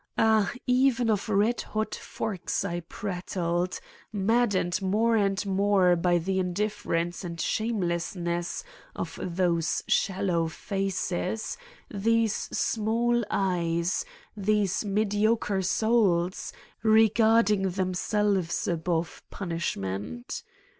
Ah, 0.17 0.51
even 0.65 1.11
of 1.11 1.29
red 1.29 1.61
hot 1.61 1.93
forks 1.93 2.65
I 2.65 2.79
prattled, 2.79 3.79
maddened 4.11 4.81
more 4.81 5.15
and 5.15 5.45
more 5.45 5.95
by 5.95 6.17
256 6.17 6.25
Satan's 6.25 6.25
Diary 6.25 6.33
the 6.33 6.47
indifference 7.19 7.23
and 7.23 7.39
shamelessness 7.39 8.63
of 8.95 9.19
these 9.21 9.83
shal 9.87 10.23
low 10.25 10.47
faces, 10.47 11.55
these 11.93 12.33
small 12.33 13.23
eyes, 13.29 14.03
these 14.35 14.83
mediocre 14.83 15.61
souls, 15.61 16.51
regarding 16.81 17.69
themselves 17.69 18.67
above 18.67 19.21
punishment. 19.29 20.41